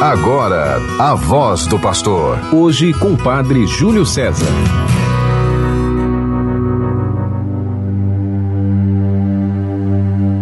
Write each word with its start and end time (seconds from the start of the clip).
Agora, 0.00 0.78
a 0.98 1.14
voz 1.14 1.66
do 1.66 1.78
pastor. 1.78 2.38
Hoje 2.54 2.90
com 2.94 3.12
o 3.12 3.18
padre 3.18 3.66
Júlio 3.66 4.06
César. 4.06 4.46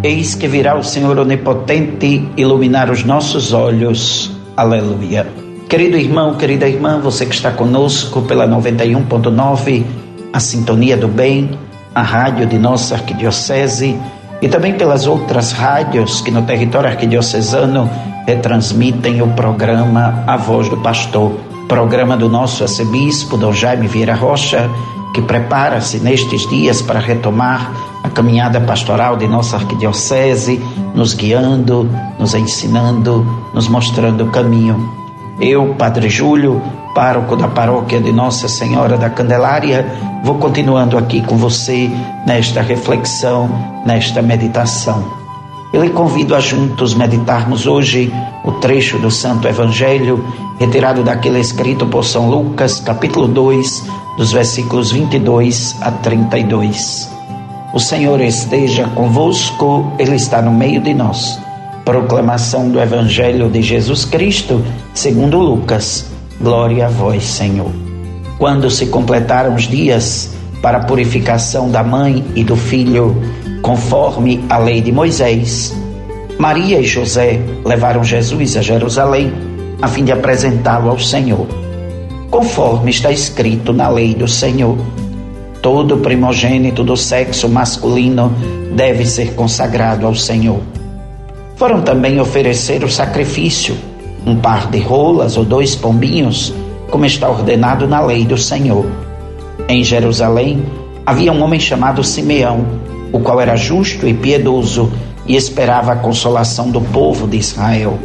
Eis 0.04 0.36
que 0.36 0.46
virá 0.46 0.79
o 0.79 0.84
Senhor 0.84 1.18
Onipotente 1.18 2.29
iluminar 2.36 2.88
os 2.88 3.02
nossos 3.02 3.52
olhos. 3.52 4.30
Aleluia. 4.56 5.26
Querido 5.68 5.96
irmão, 5.96 6.36
querida 6.36 6.68
irmã, 6.68 7.00
você 7.00 7.27
que 7.27 7.34
está 7.34 7.50
conosco 7.50 8.22
pela 8.22 8.46
91.9, 8.46 9.84
a 10.32 10.38
Sintonia 10.38 10.96
do 10.96 11.09
Bem, 11.09 11.59
a 11.93 12.02
rádio 12.02 12.46
de 12.46 12.61
nossa 12.61 12.95
arquidiocese 12.95 13.98
e 14.41 14.48
também 14.48 14.75
pelas 14.75 15.07
outras 15.07 15.52
rádios 15.52 16.21
que 16.21 16.30
no 16.30 16.43
território 16.43 16.89
arquidiocesano 16.89 17.91
retransmitem 18.27 19.22
o 19.22 19.29
programa 19.29 20.22
A 20.27 20.36
Voz 20.36 20.68
do 20.68 20.76
Pastor, 20.76 21.32
programa 21.67 22.17
do 22.17 22.29
nosso 22.29 22.62
arcebispo 22.62 23.36
Dom 23.36 23.53
Jaime 23.53 23.89
Vieira 23.89 24.14
Rocha, 24.14 24.68
que 25.14 25.22
prepara-se 25.22 25.98
nestes 25.98 26.48
dias 26.48 26.81
para 26.82 27.00
retomar 27.00 27.72
a 28.04 28.09
caminhada 28.09 28.61
pastoral 28.61 29.17
de 29.17 29.26
nossa 29.26 29.57
arquidiocese, 29.57 30.62
nos 30.95 31.14
guiando, 31.14 31.89
nos 32.19 32.34
ensinando, 32.34 33.27
nos 33.53 33.69
mostrando 33.69 34.25
o 34.25 34.31
caminho. 34.31 34.92
Eu, 35.41 35.75
Padre 35.75 36.09
Júlio, 36.09 36.62
pároco 36.98 37.36
da 37.36 37.47
paróquia 37.47 38.00
de 38.00 38.11
Nossa 38.11 38.48
Senhora 38.48 38.98
da 38.98 39.08
Candelária, 39.08 39.86
vou 40.25 40.34
continuando 40.34 40.98
aqui 40.98 41.22
com 41.22 41.36
você 41.36 41.89
nesta 42.27 42.61
reflexão, 42.61 43.48
nesta 43.86 44.20
meditação. 44.20 45.05
Eu 45.72 45.84
lhe 45.84 45.91
convido 45.91 46.34
a 46.34 46.41
juntos 46.41 46.94
meditarmos 46.94 47.69
hoje 47.69 48.12
o 48.44 48.50
trecho 48.50 48.98
do 48.98 49.12
Santo 49.12 49.47
Evangelho, 49.47 50.27
retirado 50.58 51.05
daquele 51.05 51.39
escrito 51.39 51.86
por 51.86 52.05
São 52.05 52.28
Lucas, 52.28 52.81
capítulo 52.81 53.28
2, 53.28 53.84
dos 54.17 54.33
versículos 54.33 54.91
22 54.91 55.77
a 55.80 55.92
32. 55.92 57.08
O 57.73 57.78
Senhor 57.78 58.20
esteja 58.20 58.89
convosco, 58.97 59.92
Ele 60.01 60.17
está 60.17 60.42
no 60.42 60.51
meio 60.51 60.80
de 60.80 60.92
nós. 60.95 61.39
Proclamação 61.84 62.69
do 62.69 62.80
Evangelho 62.80 63.48
de 63.48 63.62
Jesus 63.62 64.05
Cristo, 64.05 64.61
segundo 64.92 65.39
Lucas. 65.39 66.17
Glória 66.41 66.86
a 66.86 66.89
vós, 66.89 67.25
Senhor. 67.25 67.72
Quando 68.39 68.70
se 68.70 68.86
completaram 68.86 69.56
os 69.56 69.64
dias 69.64 70.31
para 70.62 70.78
a 70.78 70.84
purificação 70.84 71.69
da 71.69 71.83
mãe 71.83 72.25
e 72.36 72.45
do 72.45 72.55
filho, 72.55 73.17
conforme 73.61 74.45
a 74.48 74.56
lei 74.56 74.80
de 74.80 74.92
Moisés, 74.92 75.77
Maria 76.39 76.78
e 76.78 76.84
José 76.84 77.41
levaram 77.64 78.05
Jesus 78.05 78.56
a 78.56 78.62
Jerusalém 78.62 79.33
a 79.83 79.89
fim 79.89 80.05
de 80.05 80.12
apresentá-lo 80.12 80.91
ao 80.91 80.98
Senhor. 81.00 81.48
Conforme 82.30 82.92
está 82.92 83.11
escrito 83.11 83.73
na 83.73 83.89
lei 83.89 84.14
do 84.14 84.28
Senhor, 84.28 84.78
todo 85.61 85.98
primogênito 85.98 86.84
do 86.84 86.97
sexo 86.97 87.48
masculino 87.48 88.33
deve 88.77 89.05
ser 89.05 89.34
consagrado 89.34 90.06
ao 90.06 90.14
Senhor. 90.14 90.61
Foram 91.56 91.83
também 91.83 92.20
oferecer 92.20 92.84
o 92.84 92.89
sacrifício 92.89 93.77
um 94.29 94.37
par 94.37 94.71
de 94.71 94.79
rolas 94.79 95.37
ou 95.37 95.45
dois 95.45 95.75
pombinhos, 95.75 96.53
como 96.91 97.07
está 97.07 97.29
ordenado 97.29 97.87
na 97.87 98.01
lei 98.01 98.25
do 98.25 98.37
Senhor. 98.37 98.87
Em 99.69 99.83
Jerusalém 99.83 100.62
havia 101.05 101.33
um 101.33 101.43
homem 101.43 101.59
chamado 101.59 102.05
Simeão, 102.05 102.65
o 103.12 103.19
qual 103.20 103.41
era 103.41 103.57
justo 103.57 104.07
e 104.07 104.15
piedoso 104.15 104.93
e 105.27 105.37
esperava 105.37 105.93
a 105.93 105.97
consolação 105.97 106.70
do 106.70 106.81
povo 106.81 107.27
de 107.27 107.37
Israel. 107.37 107.98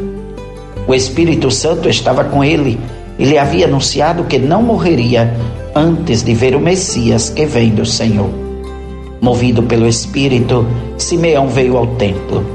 O 0.88 0.94
Espírito 0.94 1.50
Santo 1.52 1.90
estava 1.90 2.24
com 2.24 2.44
ele 2.44 2.80
e 3.18 3.26
lhe 3.26 3.38
havia 3.38 3.66
anunciado 3.66 4.24
que 4.26 4.38
não 4.38 4.62
morreria 4.62 5.34
antes 5.76 6.24
de 6.24 6.34
ver 6.34 6.56
o 6.56 6.60
Messias 6.60 7.30
que 7.30 7.46
vem 7.46 7.70
do 7.70 7.86
Senhor. 7.86 8.30
Movido 9.22 9.64
pelo 9.64 9.88
Espírito, 9.88 10.68
Simeão 10.98 11.48
veio 11.48 11.78
ao 11.78 11.88
templo. 11.88 12.46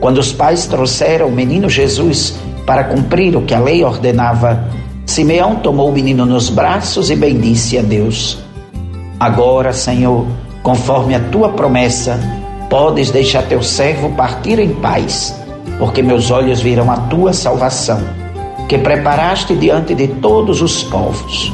Quando 0.00 0.18
os 0.18 0.32
pais 0.32 0.66
trouxeram 0.66 1.26
o 1.26 1.32
menino 1.32 1.68
Jesus 1.68 2.38
para 2.66 2.84
cumprir 2.84 3.36
o 3.36 3.42
que 3.42 3.54
a 3.54 3.60
lei 3.60 3.84
ordenava, 3.84 4.68
Simeão 5.06 5.54
tomou 5.56 5.88
o 5.88 5.92
menino 5.92 6.26
nos 6.26 6.50
braços 6.50 7.10
e 7.10 7.16
bendisse 7.16 7.78
a 7.78 7.82
Deus. 7.82 8.38
Agora, 9.20 9.72
Senhor, 9.72 10.26
conforme 10.64 11.14
a 11.14 11.20
tua 11.20 11.50
promessa, 11.50 12.18
podes 12.68 13.12
deixar 13.12 13.44
teu 13.44 13.62
servo 13.62 14.10
partir 14.10 14.58
em 14.58 14.74
paz, 14.74 15.40
porque 15.78 16.02
meus 16.02 16.32
olhos 16.32 16.60
viram 16.60 16.90
a 16.90 16.96
tua 16.96 17.32
salvação, 17.32 18.00
que 18.68 18.76
preparaste 18.76 19.54
diante 19.54 19.94
de 19.94 20.08
todos 20.08 20.60
os 20.60 20.82
povos, 20.82 21.52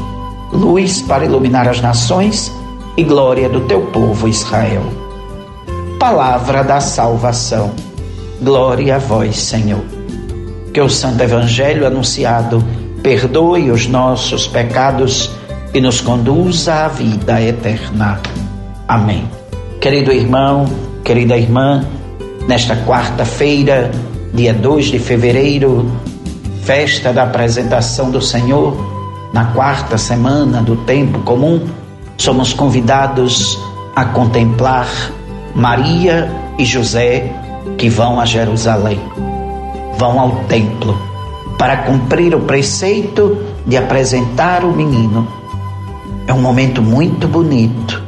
luz 0.50 1.02
para 1.02 1.26
iluminar 1.26 1.68
as 1.68 1.80
nações 1.82 2.50
e 2.96 3.04
glória 3.04 3.50
do 3.50 3.60
teu 3.60 3.82
povo 3.82 4.26
Israel. 4.26 4.82
Palavra 6.00 6.64
da 6.64 6.80
salvação. 6.80 7.70
Glória 8.40 8.96
a 8.96 8.98
vós, 8.98 9.36
Senhor 9.36 10.01
que 10.72 10.80
o 10.80 10.88
Santo 10.88 11.22
Evangelho 11.22 11.86
anunciado 11.86 12.64
perdoe 13.02 13.70
os 13.70 13.86
nossos 13.86 14.46
pecados 14.46 15.30
e 15.74 15.80
nos 15.80 16.00
conduza 16.00 16.86
à 16.86 16.88
vida 16.88 17.40
eterna. 17.42 18.20
Amém. 18.88 19.28
Querido 19.80 20.12
irmão, 20.12 20.66
querida 21.04 21.36
irmã, 21.36 21.84
nesta 22.46 22.76
quarta-feira, 22.76 23.90
dia 24.32 24.54
2 24.54 24.86
de 24.86 24.98
fevereiro, 24.98 25.90
festa 26.62 27.12
da 27.12 27.24
apresentação 27.24 28.10
do 28.10 28.22
Senhor, 28.22 29.30
na 29.32 29.46
quarta 29.46 29.98
semana 29.98 30.62
do 30.62 30.76
tempo 30.76 31.18
comum, 31.20 31.66
somos 32.16 32.52
convidados 32.52 33.58
a 33.96 34.04
contemplar 34.04 34.88
Maria 35.54 36.30
e 36.58 36.64
José 36.64 37.30
que 37.76 37.88
vão 37.88 38.20
a 38.20 38.24
Jerusalém 38.24 39.00
vão 39.98 40.18
ao 40.18 40.30
templo 40.48 40.96
para 41.58 41.78
cumprir 41.78 42.34
o 42.34 42.40
preceito 42.40 43.38
de 43.66 43.76
apresentar 43.76 44.64
o 44.64 44.72
menino. 44.72 45.26
É 46.26 46.32
um 46.32 46.40
momento 46.40 46.82
muito 46.82 47.28
bonito, 47.28 48.02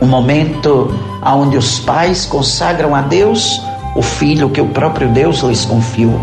um 0.00 0.06
momento 0.06 0.94
onde 1.24 1.56
os 1.56 1.78
pais 1.80 2.24
consagram 2.26 2.94
a 2.94 3.02
Deus 3.02 3.60
o 3.94 4.02
filho 4.02 4.50
que 4.50 4.60
o 4.60 4.66
próprio 4.68 5.08
Deus 5.08 5.40
lhes 5.40 5.64
confiou. 5.64 6.20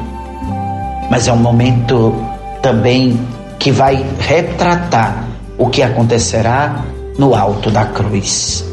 Mas 1.09 1.27
é 1.27 1.33
um 1.33 1.37
momento 1.37 2.13
também 2.61 3.19
que 3.59 3.71
vai 3.71 4.05
retratar 4.19 5.25
o 5.57 5.67
que 5.69 5.83
acontecerá 5.83 6.83
no 7.17 7.35
alto 7.35 7.69
da 7.69 7.85
cruz. 7.85 8.65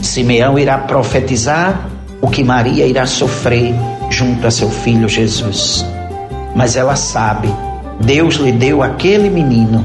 Simeão 0.00 0.58
irá 0.58 0.78
profetizar 0.78 1.88
o 2.20 2.28
que 2.28 2.44
Maria 2.44 2.86
irá 2.86 3.06
sofrer 3.06 3.74
junto 4.10 4.46
a 4.46 4.50
seu 4.50 4.70
filho 4.70 5.08
Jesus. 5.08 5.84
Mas 6.54 6.76
ela 6.76 6.96
sabe, 6.96 7.48
Deus 8.00 8.36
lhe 8.36 8.52
deu 8.52 8.82
aquele 8.82 9.28
menino 9.28 9.84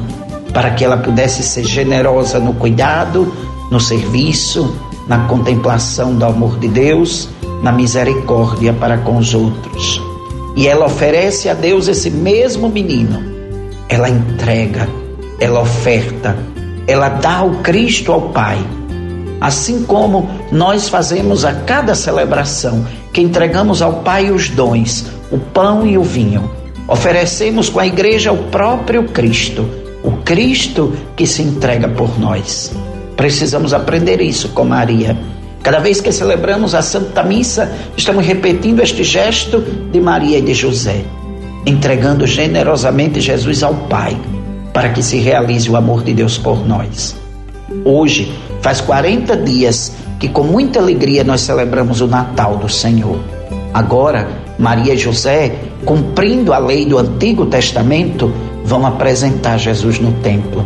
para 0.54 0.72
que 0.72 0.84
ela 0.84 0.98
pudesse 0.98 1.44
ser 1.44 1.64
generosa 1.64 2.40
no 2.40 2.54
cuidado, 2.54 3.34
no 3.70 3.80
serviço, 3.80 4.76
na 5.08 5.28
contemplação 5.28 6.16
do 6.16 6.26
amor 6.26 6.60
de 6.60 6.68
Deus, 6.68 7.30
na 7.64 7.72
misericórdia 7.72 8.74
para 8.74 8.98
com 8.98 9.18
os 9.18 9.34
outros. 9.34 10.02
E 10.56 10.68
ela 10.68 10.86
oferece 10.86 11.48
a 11.48 11.54
Deus 11.54 11.88
esse 11.88 12.10
mesmo 12.10 12.70
menino. 12.70 13.24
Ela 13.88 14.10
entrega, 14.10 14.88
ela 15.40 15.62
oferta, 15.62 16.38
ela 16.88 17.10
dá 17.10 17.44
o 17.44 17.58
Cristo 17.58 18.12
ao 18.12 18.30
Pai 18.30 18.58
assim 19.42 19.84
como 19.84 20.30
nós 20.52 20.88
fazemos 20.88 21.44
a 21.44 21.52
cada 21.52 21.96
celebração, 21.96 22.86
que 23.12 23.22
entregamos 23.22 23.82
ao 23.82 23.96
Pai 24.04 24.30
os 24.30 24.50
dons, 24.50 25.08
o 25.32 25.40
pão 25.40 25.86
e 25.86 25.98
o 25.98 26.04
vinho. 26.04 26.50
Oferecemos 26.88 27.68
com 27.68 27.80
a 27.80 27.88
igreja 27.88 28.32
o 28.32 28.38
próprio 28.50 29.06
Cristo, 29.06 29.68
o 30.04 30.12
Cristo 30.24 30.94
que 31.16 31.26
se 31.26 31.42
entrega 31.42 31.88
por 31.88 32.20
nós. 32.20 32.72
Precisamos 33.18 33.74
aprender 33.74 34.22
isso 34.22 34.50
com 34.50 34.64
Maria. 34.64 35.18
Cada 35.64 35.80
vez 35.80 36.02
que 36.02 36.12
celebramos 36.12 36.76
a 36.76 36.82
Santa 36.82 37.24
Missa, 37.24 37.72
estamos 37.98 38.26
repetindo 38.26 38.82
este 38.82 39.04
gesto 39.04 39.62
de 39.92 40.00
Maria 40.00 40.38
e 40.40 40.42
de 40.42 40.54
José, 40.54 41.04
entregando 41.66 42.28
generosamente 42.28 43.20
Jesus 43.20 43.64
ao 43.64 43.74
Pai, 43.74 44.18
para 44.74 44.90
que 44.90 45.02
se 45.02 45.18
realize 45.18 45.70
o 45.70 45.76
amor 45.76 46.04
de 46.04 46.14
Deus 46.14 46.38
por 46.38 46.66
nós. 46.68 47.21
Hoje, 47.86 48.32
Faz 48.62 48.80
40 48.80 49.38
dias 49.38 49.92
que 50.20 50.30
com 50.30 50.44
muita 50.44 50.80
alegria 50.80 51.24
nós 51.24 51.42
celebramos 51.42 52.00
o 52.00 52.08
Natal 52.08 52.58
do 52.58 52.70
Senhor. 52.70 53.18
Agora, 53.74 54.28
Maria 54.60 54.94
e 54.94 54.98
José, 54.98 55.56
cumprindo 55.84 56.54
a 56.54 56.60
lei 56.60 56.86
do 56.86 57.00
Antigo 57.00 57.48
Testamento, 57.48 58.32
vão 58.64 58.86
apresentar 58.86 59.58
Jesus 59.58 60.00
no 60.00 60.12
templo. 60.22 60.64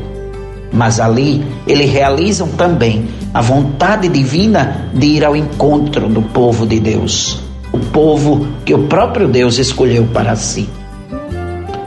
Mas 0.74 1.00
ali 1.00 1.46
eles 1.66 1.90
realizam 1.90 2.50
também 2.50 3.08
a 3.34 3.42
vontade 3.42 4.10
divina 4.10 4.90
de 4.94 5.06
ir 5.06 5.24
ao 5.24 5.38
encontro 5.38 6.10
do 6.10 6.22
povo 6.22 6.68
de 6.68 6.82
Deus, 6.82 7.40
o 7.72 7.80
povo 7.80 8.46
que 8.66 8.74
o 8.74 8.88
próprio 8.88 9.30
Deus 9.30 9.58
escolheu 9.58 10.06
para 10.14 10.36
si. 10.36 10.68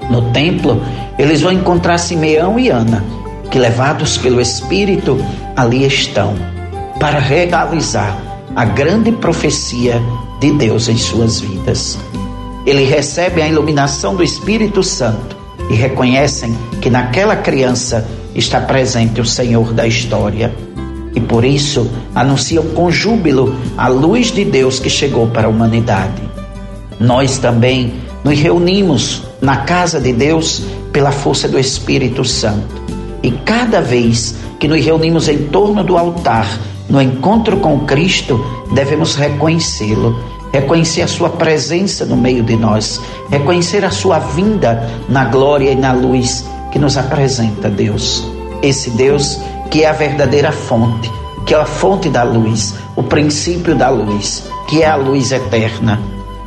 No 0.08 0.22
templo, 0.32 0.80
eles 1.18 1.42
vão 1.42 1.52
encontrar 1.52 1.98
Simeão 1.98 2.58
e 2.58 2.70
Ana, 2.70 3.04
que 3.50 3.58
levados 3.58 4.18
pelo 4.18 4.40
Espírito 4.40 5.18
ali 5.56 5.86
estão, 5.86 6.34
para 7.00 7.18
realizar 7.18 8.16
a 8.54 8.64
grande 8.64 9.12
profecia 9.12 10.02
de 10.40 10.52
Deus 10.52 10.88
em 10.88 10.96
suas 10.96 11.40
vidas. 11.40 11.98
Eles 12.66 12.88
recebem 12.88 13.44
a 13.44 13.48
iluminação 13.48 14.14
do 14.14 14.22
Espírito 14.22 14.82
Santo 14.82 15.36
e 15.70 15.74
reconhecem 15.74 16.56
que 16.80 16.90
naquela 16.90 17.36
criança 17.36 18.06
está 18.34 18.60
presente 18.60 19.20
o 19.20 19.24
Senhor 19.24 19.72
da 19.72 19.86
história. 19.86 20.54
E 21.14 21.20
por 21.20 21.44
isso 21.44 21.90
anunciam 22.14 22.64
com 22.68 22.90
júbilo 22.90 23.54
a 23.76 23.88
luz 23.88 24.30
de 24.30 24.44
Deus 24.44 24.78
que 24.78 24.90
chegou 24.90 25.26
para 25.28 25.46
a 25.46 25.50
humanidade. 25.50 26.22
Nós 27.00 27.38
também 27.38 27.94
nos 28.22 28.38
reunimos 28.38 29.22
na 29.40 29.58
casa 29.58 30.00
de 30.00 30.12
Deus 30.12 30.62
pela 30.92 31.12
força 31.12 31.48
do 31.48 31.58
Espírito 31.58 32.24
Santo. 32.24 32.78
E 33.22 33.30
cada 33.30 33.80
vez 33.80 34.34
que 34.58 34.68
nos 34.68 34.84
reunimos 34.84 35.28
em 35.28 35.46
torno 35.48 35.82
do 35.82 35.96
altar, 35.96 36.46
no 36.88 37.00
encontro 37.02 37.58
com 37.58 37.80
Cristo, 37.80 38.44
devemos 38.72 39.14
reconhecê-lo, 39.14 40.18
reconhecer 40.52 41.02
a 41.02 41.08
Sua 41.08 41.28
presença 41.28 42.04
no 42.04 42.16
meio 42.16 42.42
de 42.42 42.56
nós, 42.56 43.00
reconhecer 43.30 43.84
a 43.84 43.90
Sua 43.90 44.18
vinda 44.18 44.88
na 45.08 45.24
glória 45.24 45.70
e 45.70 45.76
na 45.76 45.92
luz 45.92 46.44
que 46.70 46.78
nos 46.78 46.96
apresenta 46.96 47.68
Deus. 47.68 48.24
Esse 48.62 48.90
Deus 48.90 49.38
que 49.70 49.84
é 49.84 49.88
a 49.88 49.92
verdadeira 49.92 50.50
fonte, 50.50 51.10
que 51.46 51.54
é 51.54 51.58
a 51.58 51.64
fonte 51.64 52.08
da 52.08 52.22
luz, 52.22 52.74
o 52.96 53.02
princípio 53.02 53.74
da 53.74 53.88
luz, 53.88 54.44
que 54.68 54.82
é 54.82 54.86
a 54.86 54.96
luz 54.96 55.30
eterna. 55.32 56.00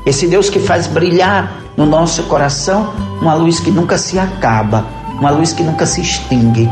Esse 0.06 0.27
Deus 0.27 0.50
que 0.50 0.59
faz 0.59 0.88
brilhar 0.88 1.62
no 1.77 1.85
nosso 1.85 2.24
coração 2.24 2.91
uma 3.21 3.33
luz 3.33 3.59
que 3.59 3.69
nunca 3.69 3.97
se 3.97 4.17
acaba, 4.17 4.85
uma 5.21 5.29
luz 5.29 5.53
que 5.53 5.62
nunca 5.62 5.85
se 5.85 6.01
extingue. 6.01 6.68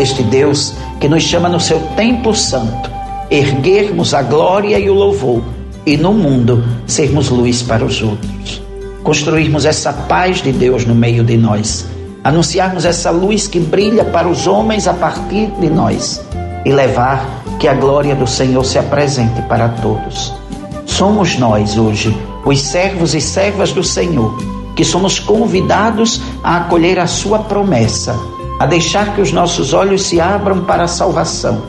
Este 0.00 0.24
Deus 0.24 0.74
que 1.00 1.08
nos 1.08 1.22
chama 1.22 1.48
no 1.48 1.60
seu 1.60 1.78
templo 1.94 2.34
santo, 2.34 2.90
erguermos 3.30 4.12
a 4.14 4.20
glória 4.20 4.78
e 4.80 4.90
o 4.90 4.94
louvor 4.94 5.44
e 5.86 5.96
no 5.96 6.12
mundo 6.12 6.64
sermos 6.88 7.30
luz 7.30 7.62
para 7.62 7.84
os 7.84 8.02
outros. 8.02 8.60
Construirmos 9.04 9.64
essa 9.64 9.92
paz 9.92 10.42
de 10.42 10.50
Deus 10.50 10.84
no 10.84 10.94
meio 10.94 11.22
de 11.22 11.36
nós, 11.36 11.86
anunciarmos 12.24 12.84
essa 12.84 13.12
luz 13.12 13.46
que 13.46 13.60
brilha 13.60 14.04
para 14.04 14.28
os 14.28 14.48
homens 14.48 14.88
a 14.88 14.92
partir 14.92 15.46
de 15.60 15.70
nós 15.70 16.20
e 16.64 16.72
levar 16.72 17.44
que 17.60 17.68
a 17.68 17.74
glória 17.74 18.16
do 18.16 18.26
Senhor 18.26 18.64
se 18.64 18.78
apresente 18.78 19.40
para 19.42 19.68
todos. 19.68 20.34
Somos 20.84 21.38
nós 21.38 21.78
hoje 21.78 22.12
os 22.44 22.60
servos 22.60 23.14
e 23.14 23.20
servas 23.20 23.72
do 23.72 23.84
Senhor, 23.84 24.36
que 24.78 24.84
somos 24.84 25.18
convidados 25.18 26.22
a 26.40 26.58
acolher 26.58 27.00
a 27.00 27.06
Sua 27.08 27.40
promessa, 27.40 28.16
a 28.60 28.64
deixar 28.64 29.12
que 29.12 29.20
os 29.20 29.32
nossos 29.32 29.72
olhos 29.72 30.02
se 30.02 30.20
abram 30.20 30.60
para 30.60 30.84
a 30.84 30.86
salvação, 30.86 31.60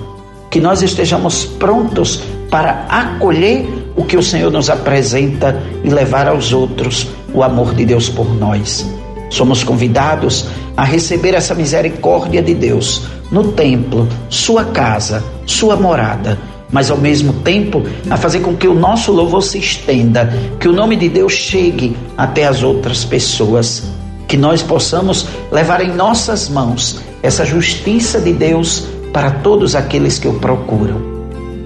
que 0.48 0.62
nós 0.62 0.84
estejamos 0.84 1.44
prontos 1.44 2.22
para 2.52 2.86
acolher 2.88 3.68
o 3.96 4.06
que 4.06 4.16
o 4.16 4.22
Senhor 4.22 4.52
nos 4.52 4.70
apresenta 4.70 5.60
e 5.84 5.90
levar 5.90 6.28
aos 6.28 6.54
outros 6.54 7.08
o 7.34 7.42
amor 7.42 7.74
de 7.74 7.84
Deus 7.84 8.10
por 8.10 8.32
nós. 8.32 8.86
Somos 9.32 9.64
convidados 9.64 10.46
a 10.78 10.84
receber 10.84 11.34
essa 11.34 11.56
misericórdia 11.56 12.44
de 12.44 12.54
Deus 12.54 13.08
no 13.32 13.54
templo, 13.54 14.08
sua 14.30 14.66
casa, 14.66 15.24
sua 15.48 15.76
morada 15.76 16.38
mas 16.72 16.92
ao 16.92 16.98
mesmo 16.98 17.34
tempo 17.34 17.84
a 18.10 18.18
fazer 18.18 18.40
com 18.42 18.56
que 18.56 18.68
o 18.68 18.74
nosso 18.74 19.12
louvor 19.12 19.42
se 19.42 19.58
estenda, 19.58 20.32
que 20.60 20.68
o 20.68 20.74
nome 20.74 20.96
de 20.96 21.10
Deus 21.10 21.34
chegue 21.34 21.96
até 22.18 22.46
as 22.46 22.64
outras 22.64 23.04
pessoas, 23.04 23.84
que 24.28 24.38
nós 24.38 24.62
possamos 24.62 25.28
levar 25.52 25.82
em 25.82 25.94
nossas 25.94 26.50
mãos 26.50 27.00
essa 27.24 27.44
justiça 27.44 28.20
de 28.22 28.34
Deus 28.34 28.86
para 29.12 29.32
todos 29.32 29.76
aqueles 29.76 30.20
que 30.20 30.28
o 30.28 30.34
procuram. 30.34 31.20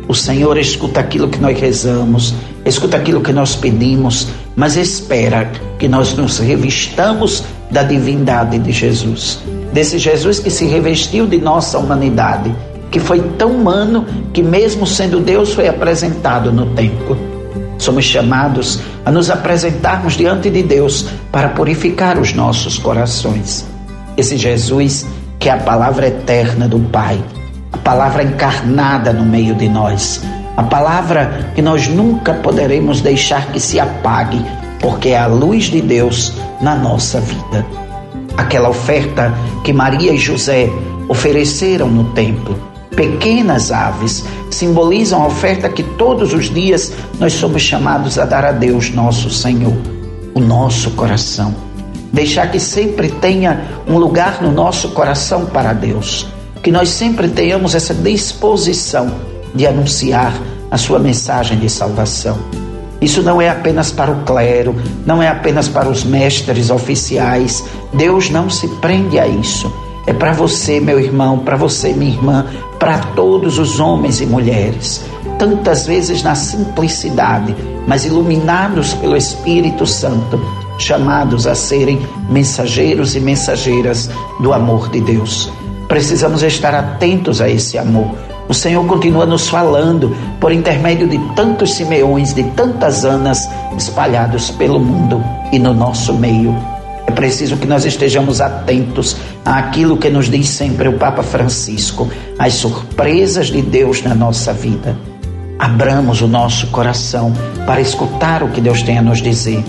O 0.08 0.14
Senhor 0.14 0.58
escuta 0.58 1.00
aquilo 1.00 1.30
que 1.30 1.40
nós 1.40 1.60
rezamos, 1.60 2.34
escuta 2.66 2.98
aquilo 2.98 3.22
que 3.22 3.34
nós 3.34 3.56
pedimos, 3.56 4.28
mas 4.56 4.76
espera 4.76 5.52
que 5.78 5.88
nós 5.88 6.14
nos 6.14 6.40
revistamos 6.40 7.44
da 7.72 7.84
divindade 7.84 8.60
de 8.60 8.72
Jesus, 8.72 9.40
desse 9.74 9.98
Jesus 9.98 10.40
que 10.40 10.50
se 10.50 10.66
revestiu 10.66 11.26
de 11.26 11.38
nossa 11.38 11.80
humanidade 11.80 12.54
que 12.94 13.00
foi 13.00 13.20
tão 13.40 13.50
humano 13.50 14.06
que, 14.32 14.44
mesmo 14.44 14.86
sendo 14.86 15.20
Deus, 15.20 15.52
foi 15.52 15.68
apresentado 15.68 16.52
no 16.52 16.68
templo. 16.76 17.18
Somos 17.80 18.06
chamados 18.06 18.82
a 19.04 19.10
nos 19.10 19.32
apresentarmos 19.32 20.14
diante 20.14 20.48
de 20.48 20.62
Deus 20.62 21.08
para 21.32 21.50
purificar 21.50 22.20
os 22.20 22.34
nossos 22.34 22.78
corações. 22.78 23.66
Esse 24.16 24.38
Jesus, 24.38 25.08
que 25.40 25.50
é 25.50 25.54
a 25.54 25.58
palavra 25.58 26.08
eterna 26.08 26.68
do 26.68 26.78
Pai, 26.80 27.20
a 27.72 27.78
palavra 27.80 28.22
encarnada 28.22 29.12
no 29.12 29.26
meio 29.26 29.56
de 29.56 29.68
nós, 29.68 30.22
a 30.56 30.62
palavra 30.62 31.50
que 31.56 31.64
nós 31.64 31.88
nunca 31.88 32.36
poderemos 32.36 33.02
deixar 33.02 33.48
que 33.48 33.60
se 33.60 33.80
apague, 33.80 34.46
porque 34.80 35.10
é 35.10 35.18
a 35.18 35.26
luz 35.26 35.64
de 35.64 35.82
Deus 35.82 36.34
na 36.62 36.76
nossa 36.76 37.20
vida. 37.20 37.66
Aquela 38.38 38.70
oferta 38.70 39.34
que 39.64 39.74
Maria 39.74 40.14
e 40.14 40.18
José 40.20 40.70
ofereceram 41.10 41.90
no 41.90 42.04
templo 42.12 42.73
pequenas 42.96 43.72
aves 43.72 44.24
simbolizam 44.50 45.22
a 45.22 45.28
oferta 45.28 45.70
que 45.70 45.84
todos 45.84 46.34
os 46.34 46.50
dias 46.50 46.94
nós 47.20 47.34
somos 47.34 47.62
chamados 47.62 48.18
a 48.18 48.26
dar 48.26 48.46
a 48.46 48.52
Deus, 48.52 48.90
nosso 48.92 49.30
Senhor, 49.30 49.76
o 50.34 50.40
nosso 50.40 50.92
coração. 50.92 51.54
Deixar 52.12 52.52
que 52.52 52.60
sempre 52.60 53.10
tenha 53.10 53.66
um 53.88 53.98
lugar 53.98 54.42
no 54.42 54.52
nosso 54.52 54.90
coração 54.90 55.48
para 55.48 55.74
Deus. 55.74 56.28
Que 56.62 56.72
nós 56.72 56.90
sempre 56.90 57.28
tenhamos 57.28 57.76
essa 57.76 57.94
disposição 57.94 59.12
de 59.54 59.66
anunciar 59.66 60.34
a 60.70 60.78
sua 60.78 61.00
mensagem 61.00 61.58
de 61.58 61.70
salvação. 61.70 62.38
Isso 63.02 63.22
não 63.22 63.42
é 63.42 63.50
apenas 63.50 63.92
para 63.92 64.12
o 64.12 64.24
clero, 64.24 64.76
não 65.06 65.22
é 65.22 65.28
apenas 65.28 65.68
para 65.68 65.90
os 65.90 66.04
mestres 66.04 66.70
oficiais. 66.70 67.64
Deus 67.94 68.30
não 68.30 68.50
se 68.50 68.68
prende 68.76 69.20
a 69.20 69.28
isso. 69.28 69.72
É 70.06 70.12
para 70.12 70.34
você, 70.34 70.80
meu 70.80 71.00
irmão, 71.00 71.40
para 71.40 71.56
você, 71.56 71.94
minha 71.94 72.12
irmã, 72.12 72.46
para 72.78 72.98
todos 73.16 73.58
os 73.58 73.80
homens 73.80 74.20
e 74.20 74.26
mulheres, 74.26 75.02
tantas 75.40 75.86
vezes 75.86 76.22
na 76.22 76.36
simplicidade, 76.36 77.56
mas 77.88 78.06
iluminados 78.06 78.94
pelo 78.96 79.16
Espírito 79.16 79.86
Santo, 79.86 80.40
chamados 80.78 81.48
a 81.48 81.56
serem 81.56 82.06
mensageiros 82.30 83.16
e 83.16 83.22
mensageiras 83.22 84.10
do 84.42 84.52
amor 84.52 84.90
de 84.90 85.00
Deus. 85.00 85.50
Precisamos 85.88 86.44
estar 86.44 86.76
atentos 86.76 87.40
a 87.40 87.48
esse 87.48 87.78
amor. 87.78 88.12
O 88.50 88.54
Senhor 88.54 88.86
continua 88.86 89.26
nos 89.26 89.48
falando 89.48 90.14
por 90.40 90.52
intermédio 90.52 91.08
de 91.08 91.18
tantos 91.34 91.76
Simeões, 91.76 92.34
de 92.34 92.44
tantas 92.52 93.06
Anas 93.06 93.50
espalhados 93.78 94.52
pelo 94.52 94.80
mundo 94.80 95.24
e 95.52 95.60
no 95.60 95.74
nosso 95.74 96.14
meio. 96.14 96.73
Preciso 97.24 97.56
que 97.56 97.66
nós 97.66 97.86
estejamos 97.86 98.42
atentos 98.42 99.16
àquilo 99.46 99.96
que 99.96 100.10
nos 100.10 100.30
diz 100.30 100.50
sempre 100.50 100.90
o 100.90 100.98
Papa 100.98 101.24
Francisco, 101.24 102.10
as 102.38 102.56
surpresas 102.56 103.48
de 103.48 103.62
Deus 103.62 104.04
na 104.04 104.14
nossa 104.14 104.52
vida. 104.52 104.98
Abramos 105.58 106.22
o 106.22 106.28
nosso 106.28 106.68
coração 106.68 107.32
para 107.66 107.80
escutar 107.80 108.44
o 108.44 108.50
que 108.50 108.60
Deus 108.60 108.84
tem 108.84 108.98
a 108.98 109.02
nos 109.02 109.22
dizer. 109.22 109.64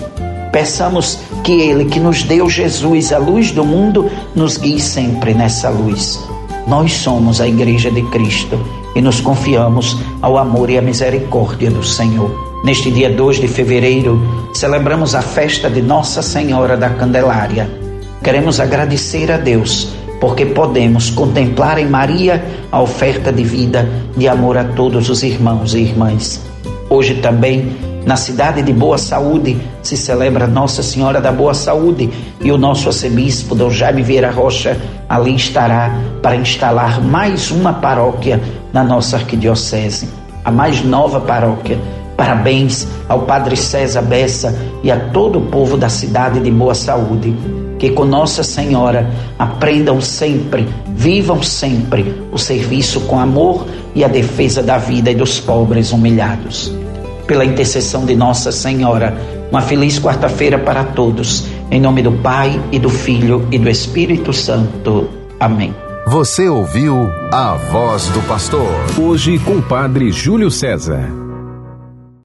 Peçamos 0.51 1.21
que 1.45 1.53
Ele, 1.53 1.85
que 1.85 2.01
nos 2.01 2.25
deu 2.25 2.51
Jesus, 2.51 3.13
a 3.13 3.19
luz 3.19 3.53
do 3.53 3.65
mundo, 3.65 4.11
nos 4.35 4.57
guie 4.57 4.81
sempre 4.81 5.33
nessa 5.33 5.69
luz. 5.69 6.19
Nós 6.67 6.93
somos 6.93 7.41
a 7.41 7.47
Igreja 7.47 7.89
de 7.89 8.03
Cristo 8.11 8.59
e 8.97 9.01
nos 9.01 9.21
confiamos 9.21 9.97
ao 10.21 10.37
amor 10.37 10.71
e 10.71 10.77
à 10.77 10.83
misericórdia 10.83 11.71
do 11.71 11.85
Senhor. 11.85 12.54
Neste 12.65 12.91
dia 12.91 13.11
2 13.11 13.41
de 13.41 13.47
fevereiro, 13.47 14.19
celebramos 14.55 15.15
a 15.15 15.21
festa 15.21 15.69
de 15.69 15.83
Nossa 15.83 16.23
Senhora 16.23 16.79
da 16.79 16.89
Candelária. 16.89 17.69
Queremos 18.23 18.59
agradecer 18.59 19.31
a 19.31 19.37
Deus 19.37 19.91
porque 20.19 20.47
podemos 20.47 21.11
contemplar 21.11 21.79
em 21.79 21.87
Maria 21.87 22.43
a 22.73 22.81
oferta 22.81 23.31
de 23.31 23.45
vida, 23.45 23.87
de 24.17 24.27
amor 24.27 24.57
a 24.57 24.65
todos 24.65 25.11
os 25.11 25.23
irmãos 25.23 25.75
e 25.75 25.81
irmãs. 25.81 26.41
Hoje 26.89 27.17
também, 27.17 27.77
na 28.07 28.17
cidade 28.17 28.63
de 28.63 28.73
Boa 28.73 28.97
Saúde, 28.97 29.61
se 29.83 29.95
celebra 29.95 30.47
Nossa 30.47 30.83
Senhora 30.83 31.21
da 31.21 31.31
Boa 31.31 31.53
Saúde 31.53 32.09
e 32.41 32.51
o 32.51 32.57
nosso 32.57 32.89
arcebispo, 32.89 33.55
Dom 33.55 33.69
Jaime 33.69 34.03
Vieira 34.03 34.31
Rocha, 34.31 34.75
ali 35.07 35.37
estará 35.37 35.95
para 36.23 36.37
instalar 36.37 36.99
mais 37.03 37.51
uma 37.51 37.75
paróquia 37.75 38.41
na 38.73 38.83
nossa 38.83 39.17
arquidiocese, 39.17 40.09
a 40.43 40.51
mais 40.51 40.83
nova 40.83 41.21
paróquia 41.21 41.79
Parabéns 42.25 42.89
ao 43.07 43.21
Padre 43.21 43.55
César 43.55 44.01
Bessa 44.01 44.59
e 44.83 44.91
a 44.91 44.99
todo 44.99 45.39
o 45.39 45.43
povo 45.43 45.77
da 45.77 45.91
cidade 45.91 46.41
de 46.41 46.51
Boa 46.51 46.75
Saúde. 46.75 47.37
Que 47.79 47.91
com 47.91 48.07
Nossa 48.07 48.43
Senhora 48.43 49.11
aprendam 49.39 50.01
sempre, 50.01 50.67
vivam 50.97 51.43
sempre 51.43 52.25
o 52.33 52.39
serviço 52.39 53.03
com 53.03 53.21
amor 53.21 53.67
e 53.95 54.03
a 54.03 54.09
defesa 54.09 54.63
da 54.63 54.79
vida 54.79 55.11
e 55.11 55.15
dos 55.15 55.39
pobres 55.39 55.93
humilhados. 55.93 56.75
Pela 57.27 57.45
intercessão 57.45 58.07
de 58.07 58.17
Nossa 58.17 58.51
Senhora, 58.51 59.15
uma 59.51 59.61
feliz 59.61 59.99
quarta-feira 60.01 60.59
para 60.59 60.83
todos 60.83 61.45
Em 61.71 61.79
nome 61.79 62.01
do 62.01 62.13
Pai 62.13 62.59
e 62.73 62.79
do 62.79 62.89
Filho 62.89 63.47
e 63.53 63.59
do 63.59 63.69
Espírito 63.69 64.33
Santo. 64.33 65.11
Amém. 65.39 65.75
Você 66.07 66.49
ouviu 66.49 67.07
a 67.31 67.53
voz 67.71 68.09
do 68.09 68.23
pastor. 68.23 68.73
Hoje 68.99 69.39
com 69.39 69.57
o 69.57 69.63
Padre 69.63 70.11
Júlio 70.11 70.51
César. 70.51 71.24